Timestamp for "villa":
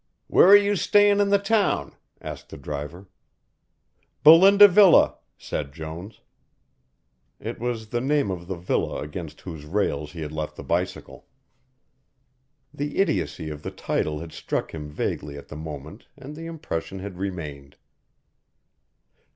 4.67-5.19, 8.55-8.99